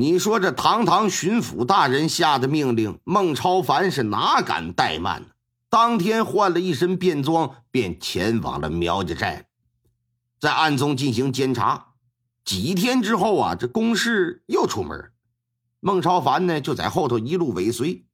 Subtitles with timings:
[0.00, 5.26] 你说这堂堂巡抚大人下的命令，孟超凡是哪敢怠慢呢？
[5.68, 9.44] 当天换了一身便装，便前往了苗家寨，
[10.40, 11.88] 在暗中进行监察。
[12.46, 15.10] 几天之后啊，这公事又出门，
[15.80, 18.06] 孟超凡呢就在后头一路尾随，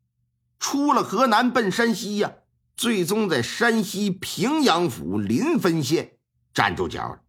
[0.59, 2.33] 出了河南奔山西呀，
[2.77, 6.15] 最终在山西平阳府临汾县
[6.53, 7.21] 站住脚了。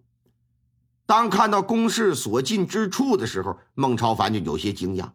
[1.07, 5.13] 当看到公事所进之处的时候，孟超凡就有些惊讶。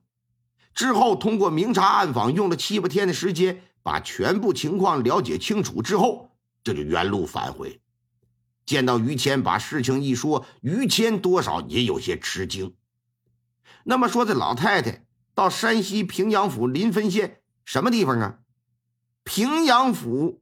[0.75, 6.31] 之后通过明察暗访，用了七八天的时间，把全部情况了解清楚之后，
[6.65, 7.81] 这就原路返回。
[8.65, 12.75] 见到于谦，把事情一说，于谦多少也有些吃惊。
[13.85, 18.39] 那么说，这老太太到山西平阳府临汾县什么地方啊？
[19.25, 20.41] 平阳府，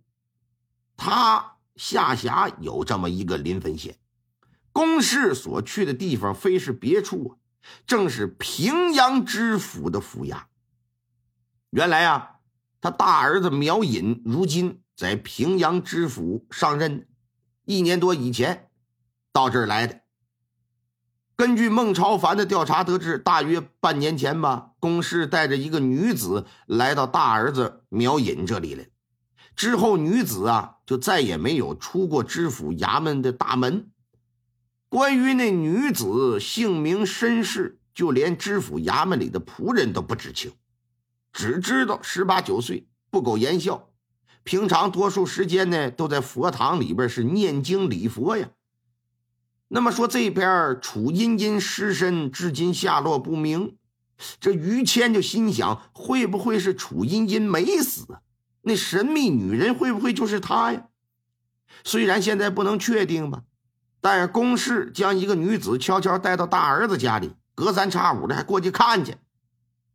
[0.97, 3.97] 他下辖有这么一个临汾县。
[4.73, 7.31] 公事所去的地方非是别处啊，
[7.87, 10.45] 正是平阳知府的府衙。
[11.71, 12.37] 原来啊，
[12.81, 17.09] 他大儿子苗隐如今在平阳知府上任，
[17.65, 18.71] 一年多以前
[19.33, 20.01] 到这儿来的。
[21.37, 28.89] 根据孟超凡的调查得知，大约半年前吧，公事带着一个女子来到大儿子苗隐这里来，
[29.57, 33.91] 之后女子啊就再也没有出过知府衙门的大门。
[34.91, 40.51] 关于那女子姓名身世，就连知府衙门里的仆人都不知情，
[41.33, 43.89] 只知道十八九岁，不苟言笑，
[44.43, 48.51] 平常多数时间呢都在佛堂里边是念经礼佛呀。
[49.69, 53.77] 那么说这边楚茵茵尸身至今下落不明，
[54.41, 58.09] 这于谦就心想，会不会是楚茵茵没死？
[58.63, 60.89] 那神秘女人会不会就是她呀？
[61.85, 63.45] 虽然现在不能确定吧。
[64.01, 69.17] 但是公事将一个女子悄悄带到大儿子家里，隔三差五的还过去看去。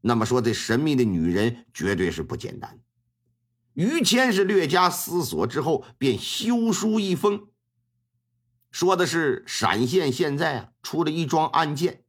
[0.01, 2.79] 那么说，这神秘的女人绝对是不简单。
[3.73, 7.47] 于谦是略加思索之后，便修书一封，
[8.71, 12.03] 说的是陕县现在啊出了一桩案件，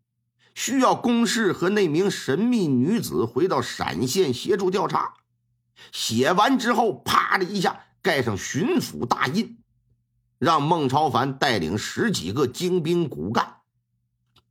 [0.55, 5.15] 需要公事和那名神秘女子回到陕县协助调查。
[5.91, 9.59] 写完之后，啪的一下盖上巡抚大印。
[10.39, 13.57] 让孟超凡带领十几个精兵骨干，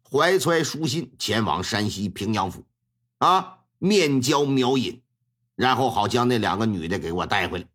[0.09, 2.65] 怀揣书信前往山西平阳府，
[3.19, 5.01] 啊，面交苗隐，
[5.55, 7.67] 然后好将那两个女的给我带回来。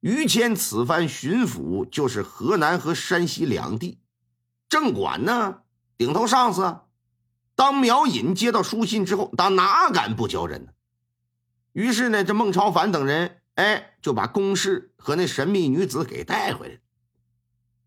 [0.00, 3.98] 于谦此番巡抚就是河南和山西两地，
[4.68, 5.62] 正管呢，
[5.96, 6.80] 顶头上司。
[7.56, 10.70] 当苗隐接到书信之后，他哪敢不交人呢？
[11.72, 13.40] 于是呢，这孟超凡等人。
[13.58, 16.78] 哎，就把公事和那神秘女子给带回来。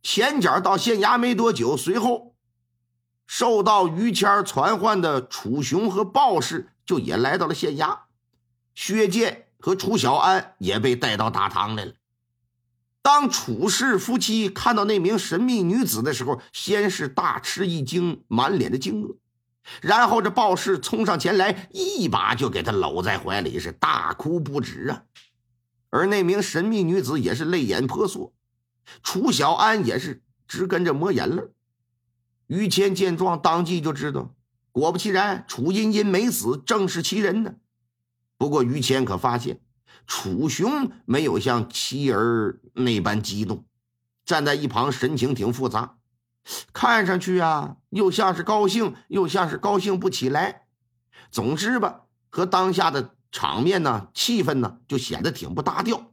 [0.03, 2.35] 前脚到县衙没多久，随后
[3.25, 7.99] 受到于谦传唤的楚雄和鲍氏就也来到了县衙。
[8.75, 11.93] 薛建和楚小安也被带到大堂来了。
[13.01, 19.15] 当楚氏夫妻看到那名神秘女子的时候，先是大吃一惊，满脸的惊愕，
[19.81, 25.03] 然后这鲍氏冲上前来，一把就给他搂在怀里，是大哭不止啊。
[25.91, 28.33] 而那名神秘女子也是泪眼婆娑，
[29.03, 31.43] 楚小安也是直跟着抹眼泪。
[32.47, 34.33] 于谦见状，当即就知道，
[34.71, 37.55] 果不其然，楚茵茵没死，正是其人呢。
[38.37, 39.59] 不过于谦可发现，
[40.07, 43.65] 楚雄没有像妻儿那般激动，
[44.25, 45.97] 站在一旁，神情挺复杂，
[46.73, 50.67] 看上去啊，又像是高兴，又像是高兴不起来。
[51.29, 53.15] 总之吧，和当下的。
[53.31, 56.11] 场面呢，气氛呢，就显得挺不搭调。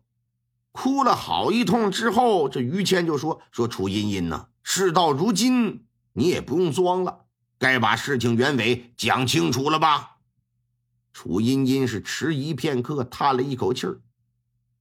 [0.71, 7.25] 哭了好一通之后，这于谦就说：“说楚茵茵呢，事到如今，你也不用装了，
[7.59, 10.19] 该把事情原委讲清楚了吧？”
[11.13, 14.01] 楚茵茵是迟疑片刻，叹了一口气儿，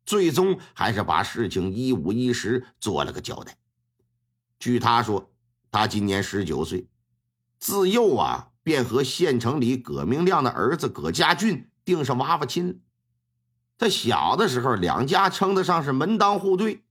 [0.06, 3.58] 最终还是把事情一五一十做了个交代。
[4.60, 5.32] 据他说，
[5.72, 6.88] 他今年十九岁，
[7.58, 11.72] 自幼啊，便和县城里葛明亮的儿子葛家俊。
[11.88, 12.82] 定是娃娃亲。
[13.78, 16.84] 他小的时候，两家称得上是门当户对。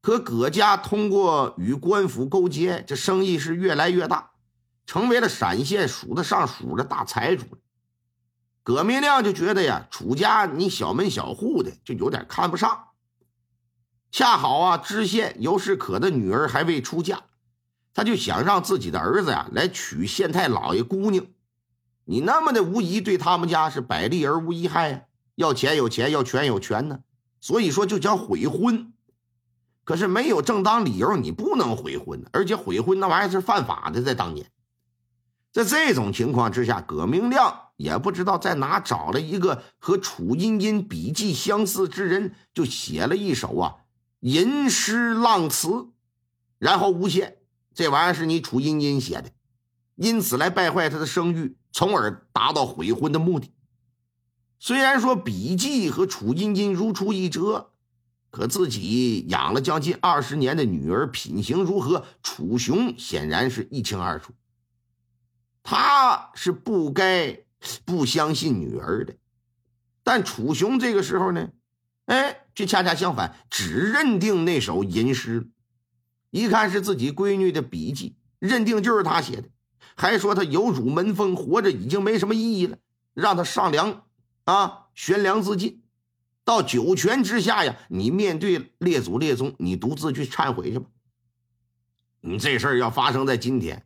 [0.00, 4.32] 可葛家通过与官府勾结，这生意是越来越大，
[4.84, 7.44] 成为了陕县数得上数的大财主。
[8.64, 12.88] 葛明亮就觉得呀，楚家你小门小户的，就有点看不上。
[14.10, 17.22] 恰好啊，知县尤世可的女儿还未出嫁，
[17.94, 21.24] 他就想让自己的儿子呀来娶县太老爷姑娘。
[22.08, 25.02] 你那么的无疑对他们家是百利而无一害啊，
[25.34, 27.00] 要钱有钱，要权有权呢，
[27.40, 28.92] 所以说就叫悔婚。
[29.82, 34.46] 可是没有正当理由，你不能悔婚，而且悔婚那玩意儿是犯法的，在当年。
[35.52, 43.76] 在这种情况之下，葛明亮也不知道在哪找了一个和楚茵茵笔迹相似之人，就写了一首啊
[44.20, 45.88] 吟诗浪词，
[46.58, 47.38] 然后诬陷
[47.74, 49.30] 这玩意儿是你楚茵茵写的，
[49.94, 53.52] 因此来败坏他的声誉，从而达到悔婚的目的。
[54.58, 57.72] 虽然说笔迹和楚金金如出一辙，
[58.30, 64.32] 可自己养了将近二十年的女儿品行如何，楚雄显然是一清二楚。
[65.62, 67.44] 他是不该
[67.84, 69.14] 不相信女儿的，
[70.02, 71.50] 但楚雄这个时候呢，
[72.06, 75.50] 哎，却恰恰相反，只认定那首吟诗，
[76.30, 79.50] 一看是自己闺女的笔记，认定就是他写的，
[79.96, 82.78] 还说他有辱门风，活着已经没什么意义了，
[83.14, 84.04] 让他上梁
[84.44, 85.82] 啊，悬梁自尽。
[86.44, 90.86] 到九泉之下呀，你面对列祖列宗，你独自去忏悔去吧。
[92.20, 93.84] 你这事儿要发生在今天。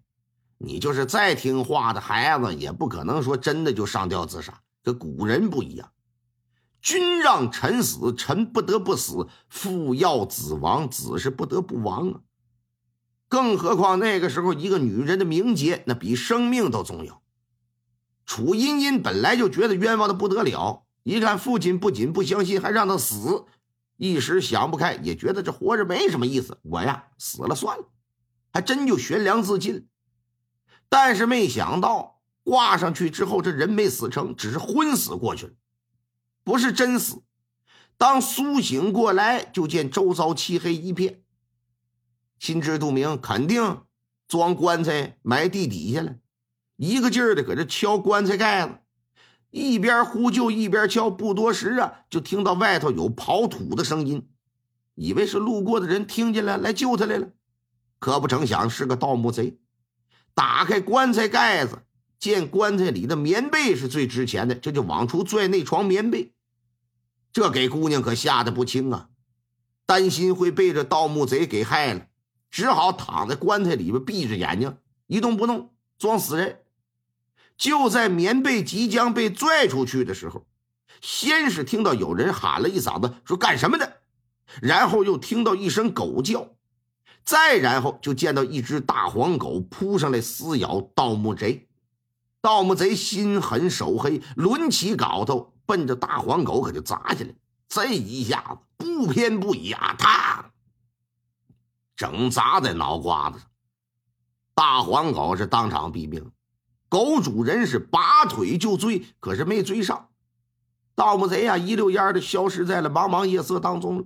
[0.63, 4.61] 你就是再听话的孩子，也不可能说真的就上吊自杀。
[4.83, 5.91] 这古人不一样，
[6.83, 12.21] 君让臣死，臣不得不死；父要子亡，子是不得不亡啊。
[13.31, 17.23] 更何况那个时候，一个女人的名节，那比生命都重要。
[18.27, 23.45] 楚茵茵本来就觉得冤枉的不得了，一看父亲不仅不相信，还让他死，
[23.97, 26.59] 一时想不开，也觉得这活着没什么意思。
[26.63, 27.85] 我呀，死了算了，
[28.53, 29.87] 还真就悬梁自尽。
[30.89, 35.53] 但是没想到挂上去之后，这人没死成，只是昏死过去了，
[36.43, 37.23] 不是真死。
[37.97, 41.23] 当苏醒过来，就见周遭漆黑一片，
[42.41, 43.83] 心知肚明，肯定
[44.27, 46.17] 装棺材埋地底下了，
[46.77, 48.79] 一个劲儿的搁这敲棺材盖子，
[49.51, 51.11] 一边呼救一边敲。
[51.11, 54.27] 不多时啊，就听到外头有刨土的声音，
[54.95, 57.29] 以为是路过的人听见了，来救他来了，
[57.99, 59.59] 可不成想是个盗墓贼。
[60.33, 61.83] 打开棺材盖子，
[62.19, 66.33] 见棺材里的棉被是最值钱的，这就往出拽那床棉被。
[67.35, 69.11] 这给姑娘可吓得不轻啊，
[69.85, 72.07] 担心会被这盗墓贼给害了，
[72.51, 74.77] 只好躺在棺材里边，闭着眼睛
[75.07, 76.61] 一动不动，装死人。
[77.57, 80.47] 就在棉被即将被拽出去的时候，
[81.01, 83.99] 先是听到有人喊了一嗓子，说干什么的，
[84.63, 86.49] 然后又听到一声狗叫。
[87.23, 91.69] 再然后就见到一只大黄狗扑上来撕咬盗墓贼，
[92.41, 97.35] 盗墓贼心狠手黑，抡起镐头奔着大黄狗可就砸下来。
[97.69, 100.50] 这一下子不偏不倚啊，他
[102.01, 103.47] 整砸在脑瓜子上。
[104.55, 106.33] 大黄狗是当场毙命，
[106.89, 110.09] 狗主人是拔腿就追，可是没追上。
[110.95, 114.05] 盗墓贼呀，一溜烟的消失在了茫茫夜色当中了。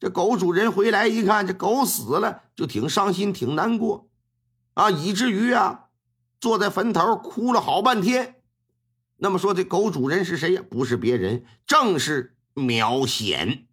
[0.00, 4.08] 这狗主人回来一看，这狗死了，就挺伤心，挺难过，
[4.72, 5.88] 啊，以至于啊，
[6.40, 8.36] 坐在坟头哭了好半天。
[9.18, 10.62] 那么说，这狗主人是谁呀？
[10.70, 13.66] 不是别人，正是苗显。